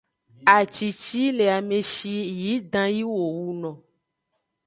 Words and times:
Aci 0.55 0.87
ci 1.01 1.17
yi 1.23 1.29
le 1.37 1.45
ame 1.57 1.77
shi 1.93 2.15
yi 2.41 2.53
ʼdan 2.63 2.89
yi 2.95 3.03
wo 3.13 3.21
wuno. 3.37 3.71